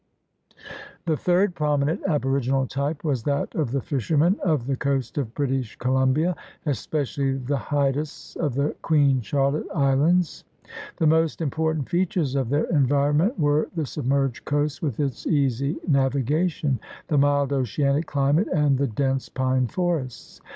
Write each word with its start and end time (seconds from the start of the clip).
The 1.05 1.15
third 1.15 1.53
prominent 1.53 2.01
aboriginal 2.07 2.65
type 2.65 3.03
was 3.03 3.21
that 3.21 3.53
of 3.53 3.69
the 3.71 3.81
fishermen 3.83 4.39
of 4.43 4.65
the 4.65 4.75
coast 4.75 5.19
of 5.19 5.35
British 5.35 5.75
Colum 5.75 6.11
bia, 6.11 6.35
especially 6.65 7.33
the 7.37 7.55
Haidas 7.57 8.35
of 8.37 8.55
the 8.55 8.75
Queen 8.81 9.21
Charlotte 9.21 9.67
Islands. 9.75 10.43
The 10.97 11.05
most 11.05 11.39
important 11.39 11.87
features 11.87 12.33
of 12.33 12.49
their 12.49 12.63
environment 12.71 13.37
were 13.37 13.69
the 13.75 13.85
submerged 13.85 14.43
coast 14.43 14.81
with 14.81 14.99
its 14.99 15.27
easy 15.27 15.77
navigation, 15.87 16.79
the 17.07 17.19
mild 17.19 17.53
oceanic 17.53 18.07
climate, 18.07 18.47
and 18.51 18.79
the 18.79 18.87
dense 18.87 19.29
pine 19.29 19.67
forests. 19.67 20.41